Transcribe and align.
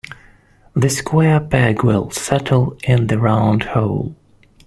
The 0.73 0.89
square 0.89 1.39
peg 1.39 1.83
will 1.83 2.09
settle 2.09 2.75
in 2.83 3.05
the 3.05 3.19
round 3.19 3.61
hole. 3.61 4.15